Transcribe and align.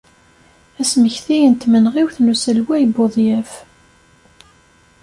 Asmekti 0.81 1.37
n 1.49 1.53
tmenɣiwt 1.55 2.17
n 2.19 2.31
uselway 2.33 2.83
Bouḍyaf. 2.95 3.51